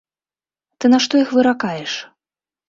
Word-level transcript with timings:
Ты 0.79 0.85
на 0.93 0.99
што 1.03 1.13
іх 1.23 1.29
выракаеш? 1.41 1.93